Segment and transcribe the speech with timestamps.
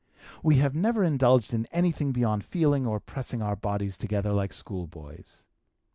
[0.41, 5.45] We have never indulged in anything beyond feeling or pressing our bodies together like schoolboys.